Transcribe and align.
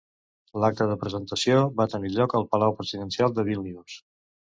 L'acte 0.61 0.85
de 0.91 0.95
presentació 1.01 1.57
va 1.81 1.87
tenir 1.91 2.11
lloc 2.13 2.33
al 2.39 2.47
Palau 2.55 2.73
presidencial 2.79 3.37
de 3.41 3.47
Vílnius. 3.51 3.99